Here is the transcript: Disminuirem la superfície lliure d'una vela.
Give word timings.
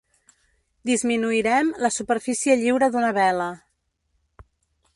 Disminuirem 0.89 1.69
la 1.85 1.91
superfície 1.97 2.55
lliure 2.63 2.89
d'una 2.95 3.13
vela. 3.21 3.51